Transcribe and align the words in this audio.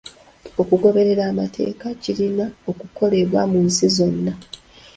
Okugoberera 0.61 1.23
amateeka 1.31 1.87
kirina 2.01 2.45
okukolebwa 2.71 3.41
mu 3.51 3.59
nsi 3.67 3.85
zonna. 3.95 4.33